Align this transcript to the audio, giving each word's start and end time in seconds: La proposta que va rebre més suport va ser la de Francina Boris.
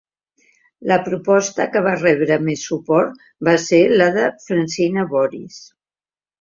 La 0.91 0.95
proposta 1.07 1.67
que 1.75 1.83
va 1.89 1.93
rebre 1.99 2.39
més 2.47 2.65
suport 2.71 3.21
va 3.51 3.55
ser 3.67 3.83
la 4.03 4.11
de 4.19 4.27
Francina 4.49 5.07
Boris. 5.17 5.65